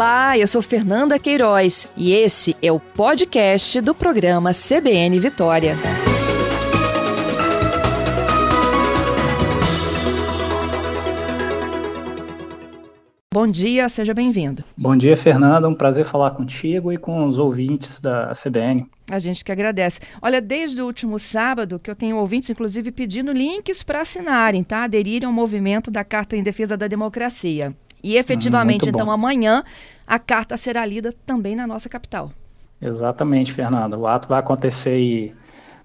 Olá, 0.00 0.38
eu 0.38 0.46
sou 0.46 0.62
Fernanda 0.62 1.18
Queiroz 1.18 1.86
e 1.94 2.14
esse 2.14 2.56
é 2.62 2.72
o 2.72 2.80
podcast 2.80 3.82
do 3.82 3.94
programa 3.94 4.50
CBN 4.50 5.20
Vitória. 5.20 5.74
Bom 13.30 13.46
dia, 13.46 13.90
seja 13.90 14.14
bem-vindo. 14.14 14.64
Bom 14.74 14.96
dia, 14.96 15.14
Fernanda. 15.18 15.68
Um 15.68 15.74
prazer 15.74 16.06
falar 16.06 16.30
contigo 16.30 16.90
e 16.90 16.96
com 16.96 17.26
os 17.26 17.38
ouvintes 17.38 18.00
da 18.00 18.32
CBN. 18.32 18.86
A 19.10 19.18
gente 19.18 19.44
que 19.44 19.52
agradece. 19.52 20.00
Olha, 20.22 20.40
desde 20.40 20.80
o 20.80 20.86
último 20.86 21.18
sábado 21.18 21.78
que 21.78 21.90
eu 21.90 21.94
tenho 21.94 22.16
ouvintes, 22.16 22.48
inclusive, 22.48 22.90
pedindo 22.90 23.32
links 23.32 23.82
para 23.82 24.00
assinarem, 24.00 24.64
tá? 24.64 24.84
Aderirem 24.84 25.26
ao 25.26 25.32
movimento 25.32 25.90
da 25.90 26.02
Carta 26.02 26.38
em 26.38 26.42
Defesa 26.42 26.74
da 26.74 26.88
Democracia. 26.88 27.76
E 28.02 28.16
efetivamente, 28.16 28.86
hum, 28.86 28.88
então, 28.88 29.10
amanhã, 29.10 29.62
a 30.06 30.18
carta 30.18 30.56
será 30.56 30.84
lida 30.84 31.14
também 31.24 31.54
na 31.54 31.66
nossa 31.66 31.88
capital. 31.88 32.32
Exatamente, 32.80 33.52
Fernanda. 33.52 33.98
O 33.98 34.06
ato 34.06 34.28
vai 34.28 34.40
acontecer 34.40 34.90
aí, 34.90 35.34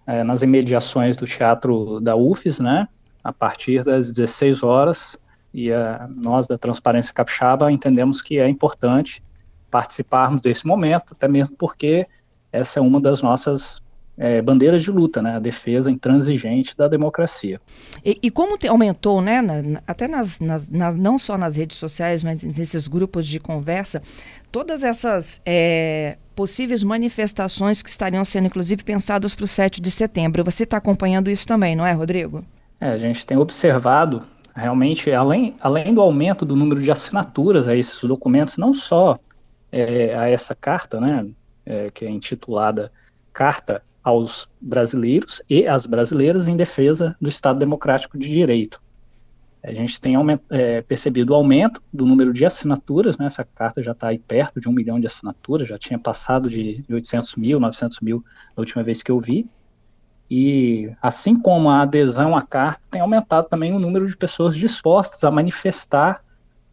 é, 0.08 0.24
nas 0.24 0.42
imediações 0.42 1.16
do 1.16 1.26
Teatro 1.26 2.00
da 2.00 2.16
UFES, 2.16 2.60
né? 2.60 2.88
A 3.24 3.34
partir 3.34 3.84
das 3.84 4.12
16 4.12 4.64
horas 4.64 5.18
e 5.56 5.72
uh, 5.72 5.76
nós 6.14 6.48
da 6.48 6.58
Transparência 6.58 7.14
Capixaba 7.14 7.72
entendemos 7.72 8.22
que 8.22 8.40
é 8.40 8.48
importante 8.48 9.24
participarmos 9.72 10.42
desse 10.42 10.68
momento, 10.68 11.14
até 11.14 11.28
mesmo 11.28 11.56
porque 11.58 12.06
essa 12.52 12.80
é 12.80 12.82
uma 12.82 13.00
das 13.00 13.22
nossas 13.22 13.82
é, 14.18 14.42
bandeiras 14.42 14.82
de 14.82 14.92
luta, 14.92 15.22
né, 15.22 15.36
a 15.36 15.40
defesa 15.40 15.92
intransigente 15.92 16.76
da 16.76 16.88
democracia. 16.88 17.60
E, 18.04 18.18
e 18.24 18.32
como 18.32 18.58
te, 18.58 18.68
aumentou, 18.68 19.22
né, 19.22 19.42
na, 19.42 19.62
na, 19.62 19.84
até 19.86 20.08
nas, 20.08 20.40
nas, 20.40 20.70
não 20.70 21.18
só 21.18 21.38
nas 21.38 21.58
redes 21.58 21.78
sociais, 21.78 22.24
mas 22.24 22.44
nesses 22.44 22.88
grupos 22.88 23.28
de 23.28 23.40
conversa, 23.40 24.02
todas 24.52 24.84
essas 24.84 25.42
é, 25.46 26.18
possíveis 26.36 26.82
manifestações 26.84 27.82
que 27.82 27.90
estariam 27.90 28.24
sendo, 28.24 28.48
inclusive, 28.48 28.84
pensadas 28.84 29.36
para 29.36 29.44
o 29.44 29.48
7 29.48 29.82
de 29.82 29.92
setembro. 29.92 30.44
Você 30.46 30.64
está 30.64 30.78
acompanhando 30.78 31.30
isso 31.30 31.46
também, 31.46 31.76
não 31.76 31.86
é, 31.86 31.92
Rodrigo? 31.92 32.44
É, 32.80 32.90
a 32.90 32.98
gente 32.98 33.26
tem 33.26 33.38
observado 33.38 34.24
realmente, 34.56 35.12
além, 35.12 35.56
além 35.60 35.94
do 35.94 36.00
aumento 36.00 36.46
do 36.46 36.56
número 36.56 36.82
de 36.82 36.90
assinaturas 36.90 37.68
a 37.68 37.76
esses 37.76 38.02
documentos, 38.02 38.58
não 38.58 38.74
só 38.74 39.20
é, 39.70 40.16
a 40.18 40.30
essa 40.30 40.56
carta, 40.56 41.02
né, 41.02 41.28
é, 41.66 41.92
que 41.94 42.06
é 42.06 42.10
intitulada 42.10 42.90
Carta 43.36 43.84
aos 44.06 44.48
Brasileiros 44.62 45.42
e 45.50 45.66
às 45.66 45.88
Brasileiras 45.88 46.48
em 46.48 46.56
Defesa 46.56 47.18
do 47.20 47.28
Estado 47.28 47.58
Democrático 47.58 48.20
de 48.20 48.30
Direito. 48.30 48.80
A 49.64 49.74
gente 49.74 50.00
tem 50.00 50.14
é, 50.52 50.84
percebido 50.84 51.32
o 51.32 51.36
aumento 51.36 51.82
do 51.92 52.06
número 52.06 52.32
de 52.32 52.46
assinaturas, 52.46 53.18
né, 53.18 53.26
essa 53.26 53.44
carta 53.44 53.82
já 53.82 53.94
está 53.94 54.10
aí 54.10 54.20
perto 54.20 54.62
de 54.62 54.70
um 54.70 54.72
milhão 54.72 55.00
de 55.00 55.08
assinaturas, 55.08 55.68
já 55.68 55.76
tinha 55.80 55.98
passado 55.98 56.48
de, 56.48 56.84
de 56.84 56.94
800 56.94 57.36
mil, 57.36 57.60
900 57.60 58.00
mil 58.02 58.24
da 58.56 58.62
última 58.62 58.84
vez 58.84 59.02
que 59.02 59.10
eu 59.10 59.20
vi, 59.20 59.50
e 60.30 60.92
assim 61.02 61.36
como 61.36 61.68
a 61.68 61.82
adesão 61.82 62.38
à 62.38 62.44
carta, 62.44 62.82
tem 62.92 63.02
aumentado 63.02 63.50
também 63.50 63.74
o 63.74 63.80
número 63.80 64.06
de 64.06 64.16
pessoas 64.16 64.56
dispostas 64.56 65.24
a 65.24 65.32
manifestar 65.32 66.24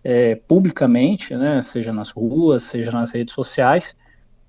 é, 0.04 0.34
publicamente, 0.34 1.34
né, 1.34 1.62
seja 1.62 1.94
nas 1.94 2.10
ruas, 2.10 2.64
seja 2.64 2.92
nas 2.92 3.10
redes 3.10 3.32
sociais, 3.32 3.96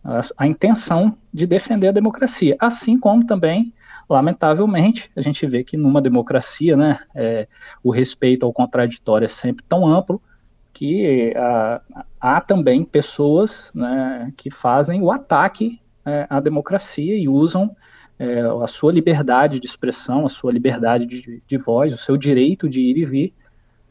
a, 0.03 0.21
a, 0.37 0.47
intenção 0.47 1.17
de 1.33 1.47
defender 1.47 1.87
a 1.87 1.91
democracia. 1.91 2.55
Assim 2.59 2.99
como 2.99 3.25
também, 3.25 3.73
lamentavelmente, 4.09 5.09
a 5.15 5.21
gente 5.21 5.45
vê 5.47 5.63
que 5.63 5.77
numa 5.77 6.01
democracia 6.01 6.75
né, 6.75 6.99
é, 7.15 7.47
o 7.83 7.91
respeito 7.91 8.45
ao 8.45 8.53
contraditório 8.53 9.25
é 9.25 9.29
sempre 9.29 9.63
tão 9.67 9.87
amplo 9.87 10.21
que 10.73 11.33
a, 11.37 11.81
há 12.19 12.41
também 12.41 12.83
pessoas 12.83 13.71
né, 13.73 14.33
que 14.35 14.49
fazem 14.49 15.01
o 15.01 15.11
ataque 15.11 15.79
é, 16.05 16.27
à 16.29 16.39
democracia 16.39 17.17
e 17.17 17.29
usam 17.29 17.75
é, 18.19 18.41
a 18.41 18.67
sua 18.67 18.91
liberdade 18.91 19.59
de 19.59 19.65
expressão, 19.65 20.25
a 20.25 20.29
sua 20.29 20.51
liberdade 20.51 21.05
de, 21.05 21.41
de 21.45 21.57
voz, 21.57 21.93
o 21.93 21.97
seu 21.97 22.17
direito 22.17 22.67
de 22.67 22.81
ir 22.81 22.97
e 22.97 23.05
vir 23.05 23.33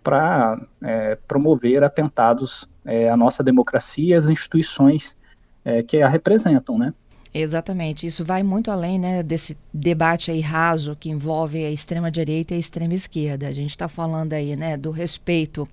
para 0.03 0.61
é, 0.83 1.17
promover 1.29 1.85
atentados 1.85 2.69
é, 2.85 3.09
à 3.09 3.17
nossa 3.17 3.43
democracia 3.43 4.09
e 4.09 4.15
às 4.15 4.29
instituições 4.29 5.17
é, 5.65 5.83
que 5.83 6.03
a 6.03 6.09
representam, 6.09 6.79
né? 6.79 6.93
Exatamente, 7.35 8.07
isso 8.07 8.25
vai 8.25 8.43
muito 8.43 8.71
além 8.71 8.99
né, 8.99 9.23
desse 9.23 9.57
debate 9.73 10.31
aí 10.31 10.41
raso 10.41 10.95
que 10.95 11.09
envolve 11.09 11.65
a 11.65 11.71
extrema 11.71 12.11
direita 12.11 12.53
e 12.53 12.59
a 12.59 12.61
extrema 12.61 12.93
esquerda. 12.93 13.49
A 13.49 13.53
gente 13.53 13.71
está 13.71 13.89
falando 13.89 14.35
aí 14.35 14.55
né, 14.55 14.77
do 14.77 14.91
respeito 14.91 15.67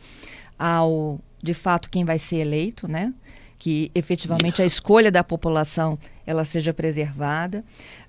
ao, 0.57 1.19
de 1.43 1.53
fato, 1.53 1.89
quem 1.89 2.05
vai 2.05 2.17
ser 2.17 2.37
eleito, 2.37 2.87
né? 2.87 3.13
Que 3.59 3.91
efetivamente 3.93 4.61
a 4.61 4.65
escolha 4.65 5.11
da 5.11 5.21
população 5.23 5.99
ela 6.25 6.45
seja 6.45 6.73
preservada, 6.73 7.63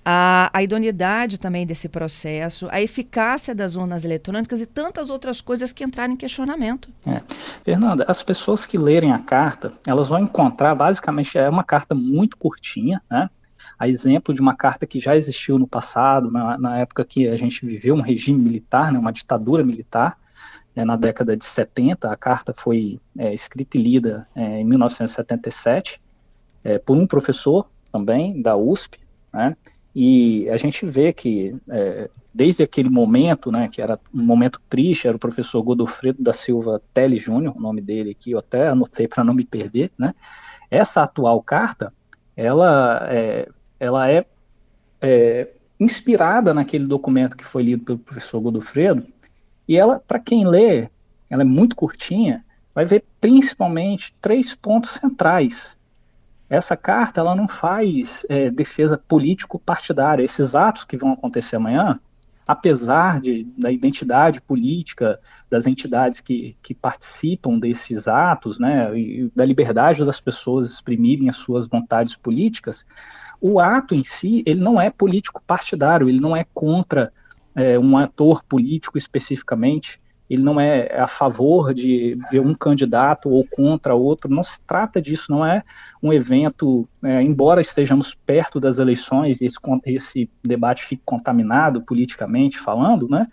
a, 0.04 0.50
a, 0.52 0.62
idoneidade 0.62 1.38
também 1.38 1.66
desse 1.66 1.88
processo, 1.88 2.68
a 2.70 2.80
eficácia 2.80 3.54
das 3.54 3.74
urnas 3.74 4.04
eletrônicas 4.04 4.60
e 4.60 4.66
tantas 4.66 5.10
outras 5.10 5.40
coisas 5.40 5.72
que 5.72 5.82
entraram 5.82 6.12
em 6.12 6.16
questionamento. 6.16 6.88
É. 7.06 7.22
Fernanda, 7.64 8.04
as 8.06 8.22
pessoas 8.22 8.64
que 8.64 8.78
lerem 8.78 9.12
a 9.12 9.18
carta, 9.18 9.72
elas 9.86 10.08
vão 10.08 10.20
encontrar, 10.20 10.74
basicamente, 10.74 11.36
é 11.36 11.48
uma 11.48 11.64
carta 11.64 11.94
muito 11.94 12.36
curtinha, 12.36 13.02
né? 13.10 13.28
A 13.78 13.88
exemplo 13.88 14.34
de 14.34 14.40
uma 14.40 14.54
carta 14.54 14.86
que 14.86 14.98
já 14.98 15.16
existiu 15.16 15.58
no 15.58 15.66
passado, 15.66 16.30
na, 16.30 16.58
na 16.58 16.78
época 16.78 17.04
que 17.04 17.26
a 17.26 17.36
gente 17.36 17.64
viveu 17.64 17.94
um 17.94 18.02
regime 18.02 18.38
militar, 18.38 18.92
né, 18.92 18.98
uma 18.98 19.12
ditadura 19.12 19.64
militar, 19.64 20.18
é, 20.74 20.84
na 20.84 20.96
década 20.96 21.36
de 21.36 21.44
70. 21.44 22.10
A 22.10 22.16
carta 22.16 22.52
foi 22.54 23.00
é, 23.18 23.32
escrita 23.32 23.76
e 23.76 23.82
lida 23.82 24.26
é, 24.34 24.60
em 24.60 24.64
1977 24.64 26.00
é, 26.64 26.78
por 26.78 26.96
um 26.96 27.06
professor 27.06 27.68
também 27.92 28.40
da 28.40 28.56
USP, 28.56 28.98
né? 29.32 29.56
E 29.94 30.48
a 30.48 30.56
gente 30.56 30.86
vê 30.86 31.12
que 31.12 31.56
é, 31.68 32.08
desde 32.32 32.62
aquele 32.62 32.88
momento, 32.88 33.50
né, 33.50 33.68
que 33.68 33.82
era 33.82 33.98
um 34.14 34.22
momento 34.22 34.60
triste, 34.68 35.08
era 35.08 35.16
o 35.16 35.20
professor 35.20 35.60
Godofredo 35.62 36.22
da 36.22 36.32
Silva 36.32 36.80
Tele 36.94 37.18
Júnior, 37.18 37.56
o 37.56 37.60
nome 37.60 37.80
dele 37.80 38.10
aqui, 38.10 38.30
eu 38.30 38.38
até 38.38 38.68
anotei 38.68 39.08
para 39.08 39.24
não 39.24 39.34
me 39.34 39.44
perder, 39.44 39.90
né? 39.98 40.14
Essa 40.70 41.02
atual 41.02 41.42
carta, 41.42 41.92
ela 42.36 43.08
é, 43.10 43.48
ela 43.80 44.08
é, 44.08 44.24
é 45.00 45.48
inspirada 45.80 46.54
naquele 46.54 46.86
documento 46.86 47.36
que 47.36 47.44
foi 47.44 47.64
lido 47.64 47.84
pelo 47.84 47.98
professor 47.98 48.40
Godofredo, 48.40 49.04
e 49.70 49.76
ela, 49.76 50.00
para 50.00 50.18
quem 50.18 50.44
lê, 50.44 50.88
ela 51.30 51.42
é 51.42 51.44
muito 51.44 51.76
curtinha, 51.76 52.44
vai 52.74 52.84
ver 52.84 53.04
principalmente 53.20 54.12
três 54.20 54.52
pontos 54.52 54.90
centrais. 54.90 55.78
Essa 56.48 56.76
carta 56.76 57.20
ela 57.20 57.36
não 57.36 57.46
faz 57.46 58.26
é, 58.28 58.50
defesa 58.50 58.98
político-partidária. 58.98 60.24
Esses 60.24 60.56
atos 60.56 60.82
que 60.82 60.96
vão 60.96 61.12
acontecer 61.12 61.54
amanhã, 61.54 62.00
apesar 62.44 63.20
de, 63.20 63.44
da 63.56 63.70
identidade 63.70 64.40
política 64.40 65.20
das 65.48 65.68
entidades 65.68 66.18
que, 66.18 66.56
que 66.60 66.74
participam 66.74 67.56
desses 67.56 68.08
atos, 68.08 68.58
né, 68.58 68.92
e 68.98 69.30
da 69.36 69.44
liberdade 69.44 70.04
das 70.04 70.20
pessoas 70.20 70.68
exprimirem 70.68 71.28
as 71.28 71.36
suas 71.36 71.68
vontades 71.68 72.16
políticas, 72.16 72.84
o 73.40 73.60
ato 73.60 73.94
em 73.94 74.02
si 74.02 74.42
ele 74.44 74.60
não 74.60 74.80
é 74.80 74.90
político 74.90 75.40
partidário, 75.46 76.08
ele 76.08 76.18
não 76.18 76.36
é 76.36 76.42
contra 76.52 77.12
é, 77.54 77.78
um 77.78 77.96
ator 77.96 78.42
político 78.44 78.96
especificamente, 78.98 80.00
ele 80.30 80.44
não 80.44 80.60
é 80.60 80.96
a 80.96 81.08
favor 81.08 81.74
de, 81.74 82.16
de, 82.30 82.38
um 82.38 82.54
candidato 82.54 83.28
ou 83.28 83.44
contra 83.44 83.96
outro, 83.96 84.30
não 84.30 84.44
se 84.44 84.60
trata 84.60 85.02
disso, 85.02 85.32
não 85.32 85.44
é 85.44 85.64
um 86.00 86.12
evento, 86.12 86.88
é, 87.02 87.20
embora 87.20 87.60
estejamos 87.60 88.14
perto 88.14 88.60
das 88.60 88.78
eleições 88.78 89.40
e 89.40 89.46
esse, 89.46 89.56
esse, 89.86 90.30
debate 90.40 90.84
fique 90.84 91.02
contaminado 91.04 91.82
politicamente 91.82 92.60
falando, 92.60 93.08
né, 93.08 93.26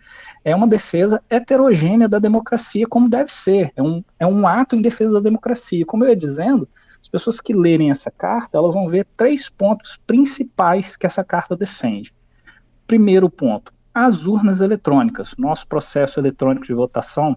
é 0.44 0.56
uma 0.56 0.66
defesa 0.66 1.22
heterogênea 1.30 2.10
da 2.10 2.18
democracia, 2.18 2.88
como 2.88 3.08
deve 3.08 3.32
ser, 3.32 3.72
é 3.76 3.84
um, 3.84 4.04
é 4.20 4.26
um 4.26 4.48
ato 4.48 4.76
em 4.76 4.82
defesa 4.82 5.14
da 5.14 5.20
democracia. 5.20 5.86
Como 5.86 6.04
eu 6.04 6.10
ia 6.10 6.16
dizendo, 6.16 6.68
as 7.00 7.08
pessoas 7.08 7.40
que 7.40 7.54
lerem 7.54 7.92
essa 7.92 8.10
carta, 8.10 8.58
elas 8.58 8.74
vão 8.74 8.88
ver 8.88 9.06
três 9.16 9.50
pontos 9.50 10.00
principais 10.08 10.98
que 10.98 11.06
essa 11.06 11.24
carta 11.24 11.56
defende. 11.56 12.12
Primeiro 12.88 13.30
ponto, 13.30 13.72
as 13.98 14.28
urnas 14.28 14.62
eletrônicas. 14.62 15.36
Nosso 15.38 15.68
processo 15.68 16.20
eletrônico 16.20 16.68
de 16.68 16.74
votação, 16.74 17.36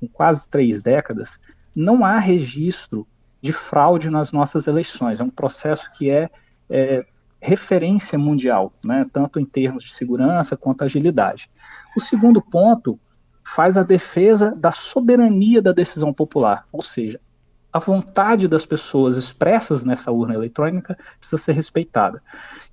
com 0.00 0.08
quase 0.08 0.46
três 0.46 0.80
décadas, 0.80 1.38
não 1.74 2.02
há 2.02 2.18
registro 2.18 3.06
de 3.42 3.52
fraude 3.52 4.08
nas 4.08 4.32
nossas 4.32 4.66
eleições. 4.66 5.20
É 5.20 5.24
um 5.24 5.28
processo 5.28 5.92
que 5.92 6.08
é, 6.10 6.30
é 6.70 7.04
referência 7.38 8.18
mundial, 8.18 8.72
né, 8.82 9.04
tanto 9.12 9.38
em 9.38 9.44
termos 9.44 9.84
de 9.84 9.92
segurança 9.92 10.56
quanto 10.56 10.82
agilidade. 10.82 11.50
O 11.94 12.00
segundo 12.00 12.40
ponto 12.40 12.98
faz 13.44 13.76
a 13.76 13.82
defesa 13.82 14.54
da 14.56 14.72
soberania 14.72 15.60
da 15.60 15.72
decisão 15.72 16.12
popular, 16.12 16.66
ou 16.72 16.80
seja, 16.80 17.20
a 17.70 17.78
vontade 17.78 18.48
das 18.48 18.64
pessoas 18.64 19.18
expressas 19.18 19.84
nessa 19.84 20.10
urna 20.10 20.34
eletrônica 20.34 20.96
precisa 21.18 21.36
ser 21.36 21.52
respeitada. 21.52 22.22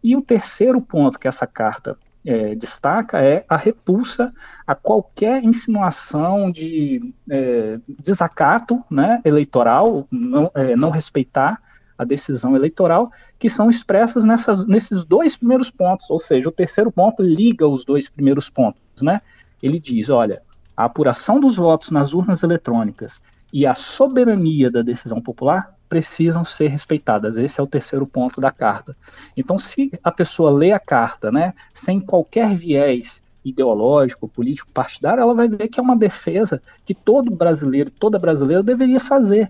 E 0.02 0.16
o 0.16 0.22
terceiro 0.22 0.82
ponto 0.82 1.20
que 1.20 1.28
essa 1.28 1.46
carta 1.46 1.98
é, 2.26 2.56
destaca 2.56 3.22
é 3.22 3.46
a 3.48 3.56
repulsa 3.56 4.34
a 4.66 4.74
qualquer 4.74 5.44
insinuação 5.44 6.50
de 6.50 7.14
é, 7.30 7.80
desacato 8.00 8.84
né, 8.90 9.22
eleitoral, 9.24 10.08
não, 10.10 10.52
é, 10.56 10.76
não, 10.76 10.90
respeitar 10.90 11.62
a 11.98 12.04
decisão 12.04 12.56
eleitoral, 12.56 13.12
que 13.40 13.50
são 13.50 13.70
expressas 13.70 14.24
nessas, 14.26 14.66
nesses 14.66 15.06
dois 15.06 15.38
primeiros 15.38 15.70
pontos, 15.70 16.10
ou 16.10 16.20
seja, 16.20 16.50
o 16.50 16.52
terceiro 16.52 16.92
ponto 16.92 17.24
liga 17.24 17.68
os 17.68 17.86
dois 17.86 18.10
primeiros 18.10 18.50
pontos. 18.50 19.02
Né? 19.02 19.22
Ele 19.62 19.80
diz: 19.80 20.10
olha, 20.10 20.42
a 20.76 20.86
apuração 20.86 21.40
dos 21.40 21.56
votos 21.56 21.92
nas 21.92 22.14
urnas 22.14 22.44
eletrônicas 22.44 23.22
e 23.54 23.66
a 23.66 23.74
soberania 23.74 24.70
da 24.70 24.82
decisão 24.82 25.22
popular 25.22 25.74
precisam 25.96 26.44
ser 26.44 26.68
respeitadas. 26.68 27.38
Esse 27.38 27.62
é 27.62 27.64
o 27.64 27.68
terceiro 27.68 28.06
ponto 28.06 28.42
da 28.42 28.52
carta. 28.52 28.98
Então, 29.38 29.58
se 29.58 29.90
a 30.04 30.12
pessoa 30.12 30.52
lê 30.52 30.74
a 30.74 30.80
carta, 30.80 31.32
né, 31.32 31.54
sem 31.74 32.02
qualquer 32.02 32.54
viés 32.54 33.24
ideológico, 33.46 34.28
político, 34.28 34.70
partidário, 34.74 35.22
ela 35.22 35.34
vai 35.34 35.48
ver 35.48 35.70
que 35.70 35.80
é 35.80 35.84
uma 35.84 35.96
defesa 35.96 36.62
que 36.84 36.94
todo 36.94 37.32
brasileiro, 37.32 37.90
toda 37.90 38.20
brasileira 38.20 38.62
deveria 38.62 39.00
fazer. 39.00 39.50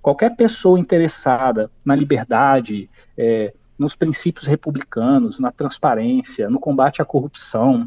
Qualquer 0.00 0.34
pessoa 0.34 0.80
interessada 0.80 1.70
na 1.84 1.94
liberdade, 1.94 2.88
é, 3.14 3.52
nos 3.78 3.94
princípios 3.94 4.46
republicanos, 4.46 5.38
na 5.38 5.50
transparência, 5.50 6.48
no 6.48 6.58
combate 6.58 7.02
à 7.02 7.04
corrupção, 7.04 7.86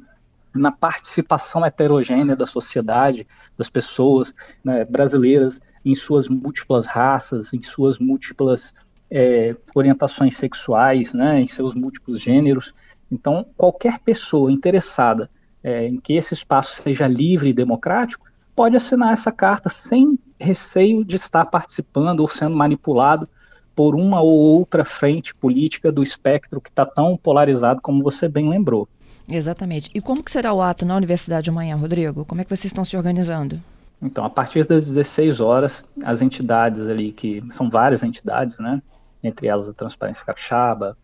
na 0.56 0.72
participação 0.72 1.66
heterogênea 1.66 2.36
da 2.36 2.48
sociedade, 2.48 3.28
das 3.58 3.70
pessoas 3.70 4.34
né, 4.64 4.86
brasileiras 4.86 5.60
em 5.84 5.94
suas 5.94 6.30
múltiplas 6.30 6.88
raças, 6.88 7.54
em 7.54 7.62
suas 7.62 8.00
múltiplas 8.00 8.74
é, 9.12 9.56
orientações 9.76 10.38
sexuais, 10.38 11.14
né, 11.14 11.42
em 11.42 11.48
seus 11.48 11.76
múltiplos 11.76 12.22
gêneros. 12.22 12.74
Então, 13.12 13.46
qualquer 13.58 14.00
pessoa 14.00 14.52
interessada 14.52 15.30
é, 15.64 15.88
em 15.88 16.00
que 16.00 16.14
esse 16.14 16.34
espaço 16.34 16.82
seja 16.82 17.08
livre 17.08 17.50
e 17.50 17.54
democrático 17.54 18.26
pode 18.56 18.78
assinar 18.78 19.12
essa 19.12 19.32
carta 19.32 19.70
sem 19.70 20.18
receio 20.40 21.04
de 21.04 21.18
estar 21.18 21.46
participando 21.46 22.22
ou 22.22 22.28
sendo 22.28 22.56
manipulado 22.56 23.28
por 23.76 23.94
uma 23.94 24.22
ou 24.22 24.40
outra 24.40 24.86
frente 24.86 25.36
política 25.36 25.92
do 25.92 26.02
espectro 26.02 26.62
que 26.62 26.70
está 26.70 26.86
tão 26.86 27.18
polarizado 27.18 27.82
como 27.82 28.02
você 28.02 28.30
bem 28.30 28.50
lembrou. 28.50 28.88
Exatamente. 29.28 29.90
E 29.94 30.02
como 30.02 30.24
que 30.24 30.32
será 30.32 30.54
o 30.54 30.62
ato 30.62 30.86
na 30.86 30.96
universidade 30.96 31.50
amanhã, 31.50 31.76
Rodrigo? 31.76 32.26
Como 32.26 32.42
é 32.42 32.44
que 32.44 32.50
vocês 32.50 32.66
estão 32.66 32.84
se 32.84 32.96
organizando? 32.96 33.62
Então, 34.02 34.24
a 34.24 34.30
partir 34.30 34.66
das 34.66 34.86
16 34.86 35.40
horas, 35.40 35.86
as 36.04 36.22
entidades 36.22 36.88
ali, 36.88 37.12
que 37.12 37.42
são 37.52 37.70
várias 37.70 38.04
entidades, 38.04 38.60
né? 38.60 38.82
Entre 39.24 39.48
elas 39.48 39.68
a 39.68 39.74
Transparência 39.74 40.26
Capixaba, 40.26 40.98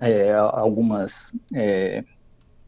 é, 0.00 0.32
algumas 0.34 1.32
é, 1.52 2.04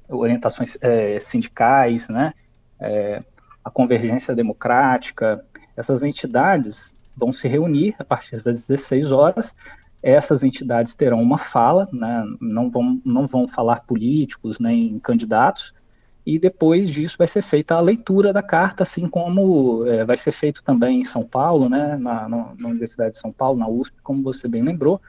orientações 0.09 0.77
é, 0.81 1.21
sindicais, 1.21 2.09
né? 2.09 2.33
É, 2.81 3.23
a 3.65 3.71
Convergência 3.71 4.35
Democrática, 4.35 5.45
essas 5.77 6.03
entidades 6.03 6.93
vão 7.17 7.33
se 7.33 7.49
reunir 7.49 7.95
a 7.99 8.05
partir 8.05 8.43
das 8.43 8.67
16 8.67 9.13
horas 9.13 9.55
essas 10.03 10.43
entidades 10.43 10.95
terão 10.95 11.21
uma 11.21 11.39
fala, 11.39 11.89
né, 11.93 12.25
não, 12.41 12.71
vão, 12.71 13.01
não 13.05 13.27
vão 13.27 13.49
falar 13.49 13.81
políticos 13.81 14.59
nem 14.59 14.99
candidatos, 14.99 15.75
e 16.25 16.39
depois 16.39 16.91
disso 16.91 17.17
vai 17.17 17.27
ser 17.27 17.43
feita 17.43 17.75
a 17.75 17.81
leitura 17.81 18.33
da 18.33 18.43
carta, 18.43 18.83
assim 18.83 19.07
como 19.07 19.87
é, 19.87 20.05
vai 20.05 20.17
ser 20.17 20.33
feito 20.33 20.63
também 20.63 21.01
em 21.01 21.05
São 21.05 21.23
Paulo, 21.23 21.69
né, 21.69 21.97
na, 21.97 22.29
na, 22.29 22.69
Universidade 22.69 23.11
de 23.11 23.19
São 23.19 23.33
Paulo, 23.33 23.59
na 23.59 23.69
USP, 23.69 23.97
como 24.03 24.23
você 24.23 24.49
bem 24.49 24.63
lembrou, 24.63 25.01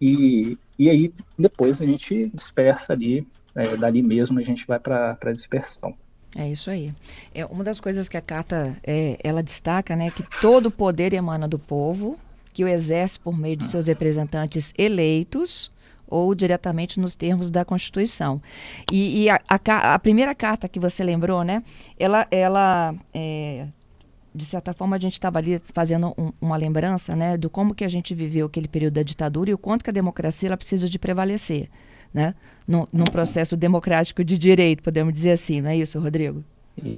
e, 0.00 0.58
e 0.78 0.88
aí 0.88 1.12
depois 1.38 1.80
a 1.82 1.86
gente 1.86 2.30
dispersa 2.34 2.92
ali, 2.92 3.26
é, 3.54 3.76
dali 3.76 4.02
mesmo 4.02 4.38
a 4.38 4.42
gente 4.42 4.66
vai 4.66 4.78
para 4.78 5.16
a 5.22 5.32
dispersão. 5.32 5.94
É 6.36 6.48
isso 6.50 6.68
aí. 6.68 6.92
É 7.32 7.46
uma 7.46 7.62
das 7.62 7.78
coisas 7.78 8.08
que 8.08 8.16
a 8.16 8.20
carta 8.20 8.74
é, 8.84 9.16
ela 9.22 9.42
destaca, 9.42 9.94
né, 9.94 10.10
que 10.10 10.24
todo 10.40 10.70
poder 10.70 11.12
emana 11.12 11.46
do 11.46 11.58
povo, 11.58 12.18
que 12.54 12.64
o 12.64 12.68
exerce 12.68 13.20
por 13.20 13.36
meio 13.36 13.56
de 13.56 13.64
seus 13.64 13.86
representantes 13.86 14.72
eleitos 14.78 15.70
ou 16.06 16.34
diretamente 16.34 17.00
nos 17.00 17.16
termos 17.16 17.50
da 17.50 17.64
Constituição. 17.64 18.40
E, 18.90 19.24
e 19.24 19.28
a, 19.28 19.40
a, 19.48 19.94
a, 19.94 19.98
primeira 19.98 20.34
carta 20.34 20.68
que 20.68 20.78
você 20.78 21.02
lembrou, 21.02 21.42
né? 21.42 21.62
Ela, 21.98 22.26
ela 22.30 22.94
é, 23.12 23.66
de 24.34 24.44
certa 24.44 24.72
forma, 24.72 24.96
a 24.96 24.98
gente 24.98 25.14
estava 25.14 25.38
ali 25.38 25.60
fazendo 25.72 26.14
um, 26.18 26.32
uma 26.40 26.56
lembrança, 26.56 27.14
né, 27.14 27.36
do 27.36 27.48
como 27.48 27.74
que 27.74 27.84
a 27.84 27.88
gente 27.88 28.14
viveu 28.14 28.46
aquele 28.46 28.66
período 28.66 28.94
da 28.94 29.02
ditadura 29.02 29.50
e 29.50 29.54
o 29.54 29.58
quanto 29.58 29.84
que 29.84 29.90
a 29.90 29.92
democracia 29.92 30.48
ela 30.48 30.56
precisa 30.56 30.88
de 30.88 30.98
prevalecer, 30.98 31.68
né, 32.12 32.34
num, 32.66 32.86
processo 33.10 33.56
democrático 33.56 34.24
de 34.24 34.36
direito, 34.36 34.82
podemos 34.82 35.12
dizer 35.12 35.32
assim, 35.32 35.60
não 35.60 35.70
é 35.70 35.76
isso, 35.76 36.00
Rodrigo? 36.00 36.42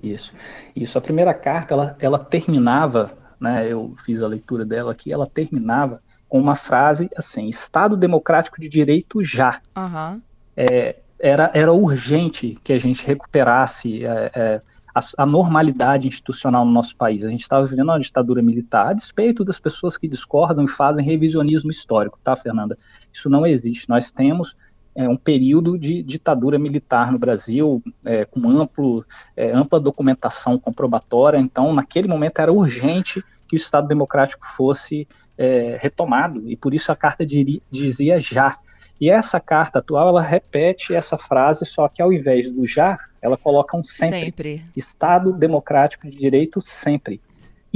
Isso. 0.03 0.33
Isso. 0.75 0.97
A 0.97 1.01
primeira 1.01 1.35
carta, 1.35 1.75
ela, 1.75 1.97
ela 2.01 2.19
terminava 2.19 3.13
né, 3.41 3.71
eu 3.71 3.95
fiz 4.05 4.23
a 4.23 4.29
leitura 4.29 4.65
dela 4.65 4.93
aqui, 4.93 5.13
ela 5.13 5.27
terminava 5.27 6.01
com 6.29 6.41
uma 6.41 6.55
frase 6.55 7.09
assim: 7.17 7.49
Estado 7.49 7.97
democrático 7.97 8.61
de 8.61 8.69
direito 8.69 9.23
já. 9.23 9.61
Uhum. 9.77 10.21
É, 10.57 10.97
era, 11.19 11.51
era 11.55 11.73
urgente 11.73 12.59
que 12.63 12.73
a 12.73 12.79
gente 12.79 13.07
recuperasse 13.07 14.05
é, 14.05 14.31
é, 14.35 14.63
a, 14.95 15.01
a, 15.19 15.27
normalidade 15.27 16.09
institucional 16.09 16.65
no 16.65 16.73
nosso 16.73 16.97
país. 16.97 17.25
A 17.25 17.31
gente 17.31 17.43
estava 17.43 17.67
vivendo 17.67 17.89
uma 17.89 17.99
ditadura 17.99 18.43
militar, 18.43 18.89
a 18.89 18.93
despeito 18.93 19.45
das 19.45 19.59
pessoas 19.59 19.97
que 19.97 20.09
discordam 20.09 20.65
e 20.65 20.69
fazem 20.69 21.05
revisionismo 21.05 21.71
histórico, 21.71 22.19
tá, 22.23 22.37
Fernanda? 22.37 22.79
Isso 23.13 23.31
não 23.31 23.47
existe. 23.47 23.89
Nós 23.89 24.11
temos 24.11 24.55
é, 24.97 25.07
um 25.09 25.17
período 25.17 25.79
de 25.79 26.03
ditadura 26.03 26.59
militar 26.59 27.13
no 27.13 27.19
Brasil, 27.19 27.83
é, 28.05 28.25
com 28.25 28.49
amplo, 28.49 29.05
é, 29.37 29.53
ampla 29.53 29.79
documentação 29.79 30.59
comprobatória, 30.59 31.39
então 31.39 31.73
naquele 31.75 32.09
momento 32.09 32.41
era 32.41 32.53
urgente 32.53 33.23
que 33.47 33.55
o 33.55 33.59
Estado 33.59 33.87
Democrático 33.87 34.47
fosse 34.47 35.07
é, 35.37 35.79
retomado, 35.81 36.49
e 36.51 36.57
por 36.57 36.73
isso 36.73 36.91
a 36.91 36.97
carta 36.97 37.25
diri, 37.25 37.63
dizia 37.71 38.19
já. 38.19 38.59
E 38.99 39.11
essa 39.11 39.39
carta 39.39 39.81
atual, 39.81 40.09
ela 40.09 40.23
repete 40.23 40.95
essa 40.95 41.19
frase, 41.19 41.67
só 41.67 41.87
que 41.87 42.01
ao 42.01 42.11
invés 42.11 42.51
do 42.51 42.67
já, 42.67 42.99
ela 43.21 43.37
coloca 43.37 43.77
um 43.77 43.85
sempre. 43.85 44.21
sempre. 44.25 44.65
Estado 44.75 45.33
Democrático 45.35 46.09
de 46.09 46.17
Direito 46.17 46.63
sempre. 46.63 47.21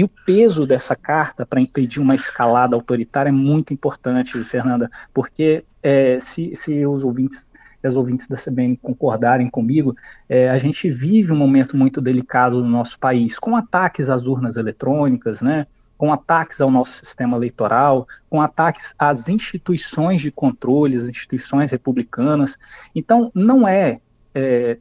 E 0.01 0.05
o 0.05 0.09
peso 0.09 0.67
dessa 0.67 0.97
carta 0.97 1.45
para 1.45 1.61
impedir 1.61 2.01
uma 2.01 2.15
escalada 2.15 2.75
autoritária 2.75 3.29
é 3.29 3.33
muito 3.33 3.75
importante, 3.75 4.43
Fernanda, 4.45 4.91
porque 5.13 5.63
é, 5.83 6.19
se, 6.19 6.57
se 6.57 6.87
os 6.87 7.05
ouvintes 7.05 7.51
as 7.85 7.97
ouvintes 7.97 8.27
da 8.27 8.35
CBN 8.35 8.77
concordarem 8.79 9.47
comigo, 9.47 9.95
é, 10.27 10.49
a 10.49 10.57
gente 10.57 10.89
vive 10.89 11.33
um 11.33 11.37
momento 11.37 11.77
muito 11.77 12.01
delicado 12.01 12.63
no 12.63 12.69
nosso 12.69 12.99
país, 12.99 13.39
com 13.39 13.55
ataques 13.55 14.09
às 14.09 14.27
urnas 14.27 14.57
eletrônicas, 14.57 15.43
né, 15.43 15.67
com 15.99 16.11
ataques 16.11 16.63
ao 16.63 16.71
nosso 16.71 17.05
sistema 17.05 17.37
eleitoral, 17.37 18.09
com 18.31 18.41
ataques 18.41 18.95
às 18.99 19.29
instituições 19.29 20.23
de 20.23 20.31
controle, 20.31 20.97
as 20.97 21.11
instituições 21.11 21.73
republicanas. 21.73 22.59
Então, 22.95 23.31
não 23.35 23.69
é, 23.69 24.01
é 24.35 24.79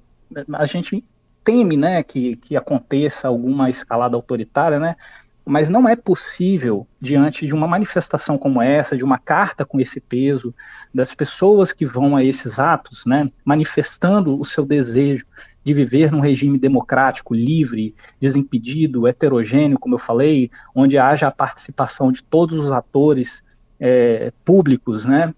a 0.54 0.66
gente 0.66 1.04
teme 1.50 1.76
né, 1.76 2.04
que, 2.04 2.36
que 2.36 2.56
aconteça 2.56 3.28
alguma 3.28 3.72
escalada 3.72 4.16
autoritária, 4.16 4.80
né, 4.80 4.96
mas 5.44 5.68
não 5.68 5.90
é 5.90 5.96
possível, 5.96 6.86
diante 7.02 7.48
de 7.48 7.56
uma 7.56 7.68
manifestação 7.68 8.38
como 8.38 8.62
essa, 8.62 8.96
de 8.96 9.04
uma 9.04 9.18
carta 9.18 9.66
com 9.66 9.80
esse 9.80 10.00
peso, 10.00 10.54
das 10.94 11.16
pessoas 11.16 11.74
que 11.74 11.88
vão 11.88 12.16
a 12.16 12.24
esses 12.24 12.60
atos, 12.60 13.04
né, 13.04 13.32
manifestando 13.44 14.40
o 14.40 14.46
seu 14.46 14.64
desejo 14.64 15.26
de 15.64 15.74
viver 15.74 16.12
num 16.12 16.20
regime 16.20 16.60
democrático, 16.60 17.34
livre, 17.34 17.96
desimpedido, 18.20 19.08
heterogêneo, 19.08 19.80
como 19.80 19.96
eu 19.96 20.00
falei, 20.00 20.52
onde 20.76 21.00
haja 21.00 21.30
a 21.30 21.32
participação 21.32 22.12
de 22.12 22.22
todos 22.22 22.64
os 22.64 22.72
atores 22.72 23.44
é, 23.80 24.32
públicos, 24.46 25.04
né, 25.04 25.34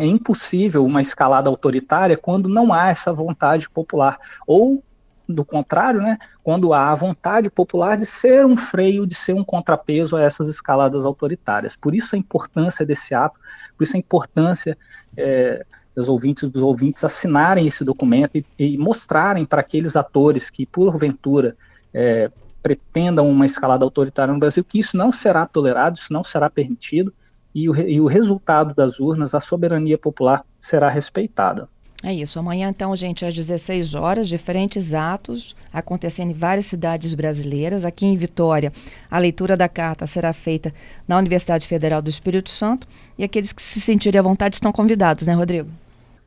é 0.00 0.04
impossível 0.04 0.84
uma 0.84 1.00
escalada 1.00 1.48
autoritária 1.48 2.16
quando 2.16 2.48
não 2.48 2.72
há 2.72 2.88
essa 2.88 3.12
vontade 3.12 3.70
popular, 3.70 4.18
ou 4.48 4.82
do 5.28 5.44
contrário, 5.44 6.00
né, 6.00 6.18
quando 6.42 6.72
há 6.72 6.90
a 6.90 6.94
vontade 6.94 7.50
popular 7.50 7.96
de 7.96 8.06
ser 8.06 8.44
um 8.44 8.56
freio, 8.56 9.06
de 9.06 9.14
ser 9.14 9.32
um 9.32 9.44
contrapeso 9.44 10.16
a 10.16 10.22
essas 10.22 10.48
escaladas 10.48 11.06
autoritárias. 11.06 11.76
Por 11.76 11.94
isso 11.94 12.14
a 12.14 12.18
importância 12.18 12.84
desse 12.84 13.14
ato, 13.14 13.38
por 13.76 13.84
isso 13.84 13.96
a 13.96 13.98
importância 13.98 14.76
é, 15.16 15.64
dos 15.94 16.08
ouvintes 16.08 16.48
dos 16.50 16.62
ouvintes 16.62 17.04
assinarem 17.04 17.66
esse 17.66 17.84
documento 17.84 18.36
e, 18.36 18.44
e 18.58 18.76
mostrarem 18.76 19.44
para 19.46 19.60
aqueles 19.60 19.96
atores 19.96 20.50
que, 20.50 20.66
porventura, 20.66 21.56
é, 21.92 22.30
pretendam 22.62 23.28
uma 23.28 23.46
escalada 23.46 23.84
autoritária 23.84 24.32
no 24.32 24.40
Brasil, 24.40 24.64
que 24.64 24.78
isso 24.78 24.96
não 24.96 25.12
será 25.12 25.46
tolerado, 25.46 25.96
isso 25.96 26.12
não 26.12 26.24
será 26.24 26.48
permitido, 26.48 27.12
e 27.54 27.68
o, 27.68 27.76
e 27.76 28.00
o 28.00 28.06
resultado 28.06 28.74
das 28.74 28.98
urnas, 28.98 29.34
a 29.34 29.40
soberania 29.40 29.96
popular, 29.96 30.44
será 30.58 30.88
respeitada. 30.88 31.68
É 32.06 32.12
isso. 32.12 32.38
Amanhã, 32.38 32.68
então, 32.68 32.94
gente, 32.94 33.24
às 33.24 33.34
16 33.34 33.94
horas, 33.94 34.28
diferentes 34.28 34.92
atos 34.92 35.56
acontecendo 35.72 36.32
em 36.32 36.34
várias 36.34 36.66
cidades 36.66 37.14
brasileiras. 37.14 37.82
Aqui 37.82 38.04
em 38.04 38.14
Vitória, 38.14 38.70
a 39.10 39.18
leitura 39.18 39.56
da 39.56 39.70
carta 39.70 40.06
será 40.06 40.34
feita 40.34 40.70
na 41.08 41.16
Universidade 41.16 41.66
Federal 41.66 42.02
do 42.02 42.10
Espírito 42.10 42.50
Santo. 42.50 42.86
E 43.16 43.24
aqueles 43.24 43.54
que 43.54 43.62
se 43.62 43.80
sentirem 43.80 44.18
à 44.18 44.22
vontade 44.22 44.56
estão 44.56 44.70
convidados, 44.70 45.26
né, 45.26 45.32
Rodrigo? 45.32 45.70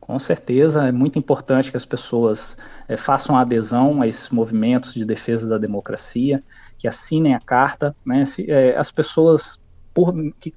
Com 0.01 0.17
certeza, 0.17 0.87
é 0.87 0.91
muito 0.91 1.19
importante 1.19 1.69
que 1.69 1.77
as 1.77 1.85
pessoas 1.85 2.57
é, 2.87 2.97
façam 2.97 3.37
adesão 3.37 4.01
a 4.01 4.07
esses 4.07 4.31
movimentos 4.31 4.95
de 4.95 5.05
defesa 5.05 5.47
da 5.47 5.59
democracia, 5.59 6.43
que 6.75 6.87
assinem 6.87 7.35
a 7.35 7.39
carta. 7.39 7.95
Né? 8.03 8.25
Se, 8.25 8.49
é, 8.49 8.75
as 8.75 8.89
pessoas, 8.89 9.59
por, 9.93 10.11
que 10.39 10.55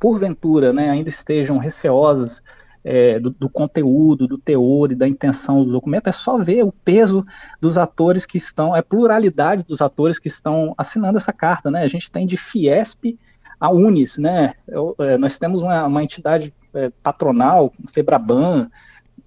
porventura 0.00 0.72
né, 0.72 0.90
ainda 0.90 1.08
estejam 1.08 1.56
receosas 1.56 2.42
é, 2.88 3.18
do, 3.18 3.30
do, 3.30 3.50
conteúdo, 3.50 4.28
do 4.28 4.38
teor 4.38 4.92
e 4.92 4.94
da 4.94 5.08
intenção 5.08 5.64
do 5.64 5.72
documento, 5.72 6.06
é 6.06 6.12
só 6.12 6.38
ver 6.38 6.62
o 6.62 6.70
peso 6.70 7.24
dos 7.60 7.76
atores 7.76 8.24
que 8.24 8.36
estão, 8.36 8.72
a 8.72 8.80
pluralidade 8.80 9.64
dos 9.64 9.82
atores 9.82 10.20
que 10.20 10.28
estão 10.28 10.72
assinando 10.78 11.18
essa 11.18 11.32
carta. 11.32 11.68
Né? 11.68 11.82
A 11.82 11.88
gente 11.88 12.08
tem 12.08 12.24
de 12.24 12.36
Fiesp 12.36 13.18
a 13.58 13.70
Unis, 13.70 14.18
né? 14.18 14.52
Eu, 14.68 14.94
é, 15.00 15.18
nós 15.18 15.36
temos 15.36 15.62
uma, 15.62 15.84
uma 15.86 16.04
entidade 16.04 16.54
é, 16.72 16.92
patronal, 17.02 17.72
Febraban, 17.92 18.70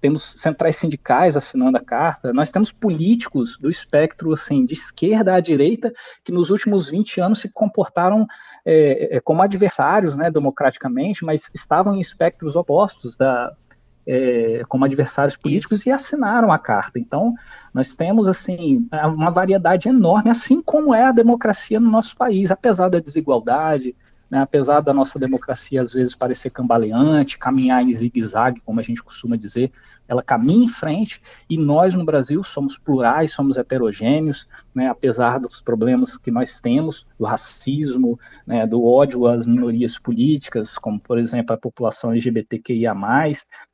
temos 0.00 0.34
centrais 0.36 0.76
sindicais 0.76 1.36
assinando 1.36 1.76
a 1.76 1.84
carta, 1.84 2.32
nós 2.32 2.50
temos 2.50 2.72
políticos 2.72 3.58
do 3.58 3.68
espectro 3.68 4.32
assim, 4.32 4.64
de 4.64 4.74
esquerda 4.74 5.34
à 5.34 5.40
direita 5.40 5.92
que 6.24 6.32
nos 6.32 6.50
últimos 6.50 6.88
20 6.88 7.20
anos 7.20 7.40
se 7.40 7.48
comportaram 7.52 8.26
é, 8.64 9.16
é, 9.16 9.20
como 9.20 9.42
adversários 9.42 10.16
né, 10.16 10.30
democraticamente, 10.30 11.24
mas 11.24 11.50
estavam 11.54 11.94
em 11.94 12.00
espectros 12.00 12.56
opostos 12.56 13.16
da, 13.16 13.52
é, 14.06 14.62
como 14.68 14.84
adversários 14.84 15.36
políticos 15.36 15.80
Isso. 15.80 15.88
e 15.88 15.92
assinaram 15.92 16.50
a 16.50 16.58
carta. 16.58 16.98
Então, 16.98 17.34
nós 17.72 17.94
temos 17.94 18.28
assim 18.28 18.88
uma 19.04 19.30
variedade 19.30 19.88
enorme, 19.88 20.30
assim 20.30 20.62
como 20.62 20.94
é 20.94 21.04
a 21.04 21.12
democracia 21.12 21.78
no 21.78 21.90
nosso 21.90 22.16
país, 22.16 22.50
apesar 22.50 22.88
da 22.88 22.98
desigualdade, 22.98 23.94
né, 24.30 24.40
apesar 24.40 24.80
da 24.80 24.94
nossa 24.94 25.18
democracia 25.18 25.82
às 25.82 25.92
vezes 25.92 26.14
parecer 26.14 26.50
cambaleante, 26.50 27.38
caminhar 27.38 27.82
em 27.82 27.92
zigue-zague, 27.92 28.60
como 28.60 28.78
a 28.78 28.82
gente 28.82 29.02
costuma 29.02 29.36
dizer, 29.36 29.72
ela 30.06 30.22
caminha 30.22 30.64
em 30.64 30.68
frente 30.68 31.20
e 31.48 31.58
nós 31.58 31.94
no 31.94 32.04
Brasil 32.04 32.42
somos 32.44 32.78
plurais, 32.78 33.32
somos 33.32 33.56
heterogêneos, 33.56 34.46
né, 34.74 34.88
apesar 34.88 35.40
dos 35.40 35.60
problemas 35.60 36.16
que 36.16 36.30
nós 36.30 36.60
temos, 36.60 37.06
do 37.18 37.24
racismo, 37.24 38.18
né, 38.46 38.66
do 38.66 38.84
ódio 38.84 39.26
às 39.26 39.44
minorias 39.46 39.98
políticas, 39.98 40.78
como 40.78 41.00
por 41.00 41.18
exemplo 41.18 41.54
a 41.54 41.58
população 41.58 42.12
LGBTQIA+, 42.12 42.94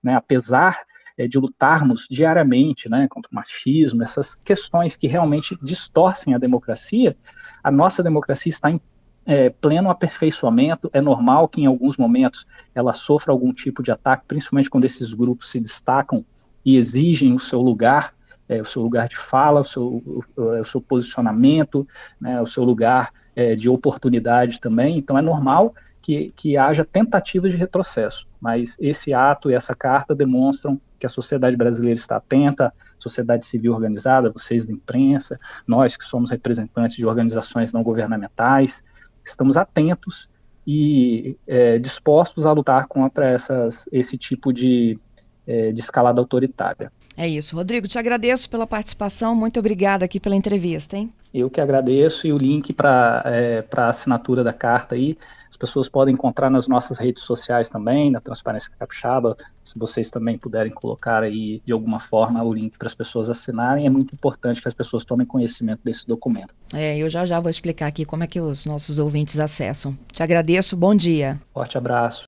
né, 0.03 0.15
apesar 0.15 0.87
é, 1.19 1.27
de 1.27 1.39
lutarmos 1.39 2.07
diariamente 2.11 2.89
né, 2.89 3.07
contra 3.09 3.31
o 3.31 3.35
machismo, 3.35 4.03
essas 4.03 4.35
questões 4.45 4.97
que 4.97 5.07
realmente 5.07 5.57
distorcem 5.63 6.35
a 6.35 6.39
democracia, 6.39 7.17
a 7.63 7.71
nossa 7.71 8.03
democracia 8.03 8.51
está 8.51 8.71
em 8.71 8.81
é, 9.27 9.51
pleno 9.51 9.91
aperfeiçoamento. 9.91 10.89
É 10.93 11.01
normal 11.01 11.49
que 11.49 11.63
em 11.63 11.67
alguns 11.67 11.97
momentos 11.97 12.47
ela 12.75 12.93
sofra 12.93 13.33
algum 13.33 13.53
tipo 13.53 13.83
de 13.83 13.91
ataque, 13.91 14.25
principalmente 14.27 14.71
quando 14.71 14.85
esses 14.85 15.13
grupos 15.13 15.51
se 15.51 15.61
destacam 15.61 16.25
e 16.65 16.77
exigem 16.77 17.35
o 17.35 17.39
seu 17.39 17.61
lugar, 17.61 18.15
é, 18.49 18.63
o 18.63 18.65
seu 18.65 18.83
lugar 18.83 19.09
de 19.09 19.17
fala, 19.17 19.61
o 19.61 19.65
seu, 19.65 19.85
o, 19.85 20.23
o 20.37 20.65
seu 20.65 20.81
posicionamento, 20.81 21.87
né, 22.21 22.41
o 22.41 22.47
seu 22.47 22.63
lugar 22.63 23.13
é, 23.35 23.57
de 23.57 23.69
oportunidade 23.69 24.61
também. 24.61 24.97
Então 24.97 25.19
é 25.19 25.23
normal 25.23 25.75
que, 26.01 26.33
que 26.37 26.57
haja 26.57 26.85
tentativas 26.85 27.51
de 27.51 27.59
retrocesso, 27.59 28.29
mas 28.41 28.77
esse 28.81 29.13
ato 29.13 29.51
e 29.51 29.55
essa 29.55 29.75
carta 29.75 30.15
demonstram 30.15 30.81
que 30.99 31.05
a 31.05 31.09
sociedade 31.09 31.57
brasileira 31.57 31.99
está 31.99 32.17
atenta, 32.17 32.73
sociedade 32.99 33.45
civil 33.45 33.73
organizada, 33.73 34.31
vocês 34.31 34.65
da 34.65 34.73
imprensa, 34.73 35.39
nós 35.67 35.97
que 35.97 36.05
somos 36.05 36.31
representantes 36.31 36.97
de 36.97 37.05
organizações 37.05 37.73
não 37.73 37.83
governamentais, 37.83 38.83
estamos 39.31 39.57
atentos 39.57 40.29
e 40.67 41.37
é, 41.47 41.79
dispostos 41.79 42.45
a 42.45 42.53
lutar 42.53 42.87
contra 42.87 43.29
essas, 43.29 43.87
esse 43.93 44.19
tipo 44.19 44.53
de, 44.53 44.99
é, 45.47 45.71
de 45.71 45.81
escalada 45.81 46.21
autoritária. 46.21 46.91
É 47.17 47.27
isso. 47.27 47.57
Rodrigo, 47.57 47.89
te 47.89 47.99
agradeço 47.99 48.51
pela 48.51 48.67
participação. 48.67 49.35
Muito 49.35 49.59
obrigada 49.59 50.05
aqui 50.05 50.21
pela 50.21 50.37
entrevista, 50.37 50.97
hein? 50.97 51.11
Eu 51.33 51.49
que 51.49 51.61
agradeço 51.61 52.27
e 52.27 52.33
o 52.33 52.39
link 52.39 52.73
para 52.73 53.23
é, 53.27 53.65
a 53.75 53.89
assinatura 53.89 54.43
da 54.43 54.53
carta 54.53 54.95
aí, 54.95 55.17
as 55.57 55.59
pessoas 55.59 55.89
podem 55.89 56.13
encontrar 56.13 56.51
nas 56.51 56.69
nossas 56.69 56.99
redes 56.99 57.23
sociais 57.23 57.71
também, 57.71 58.11
na 58.11 58.21
Transparência 58.21 58.71
Capixaba, 58.79 59.35
se 59.65 59.77
vocês 59.79 60.11
também 60.11 60.37
puderem 60.37 60.71
colocar 60.71 61.23
aí 61.23 61.63
de 61.65 61.73
alguma 61.73 61.99
forma 61.99 62.43
o 62.45 62.53
link 62.53 62.77
para 62.77 62.87
as 62.87 62.95
pessoas 62.95 63.31
assinarem, 63.31 63.87
é 63.87 63.91
muito 63.91 64.15
importante 64.15 64.61
que 64.61 64.69
as 64.69 64.75
pessoas 64.75 65.03
tomem 65.03 65.27
conhecimento 65.27 65.81
desse 65.83 66.07
documento. 66.07 66.55
É, 66.75 66.99
eu 66.99 67.09
já 67.09 67.25
já 67.25 67.41
vou 67.41 67.51
explicar 67.51 67.87
aqui 67.87 68.05
como 68.05 68.23
é 68.23 68.27
que 68.27 68.39
os 68.39 68.67
nossos 68.67 68.99
ouvintes 68.99 69.41
acessam. 69.41 69.97
Te 70.13 70.23
agradeço, 70.23 70.77
bom 70.77 70.95
dia. 70.95 71.41
Forte 71.55 71.79
abraço. 71.79 72.25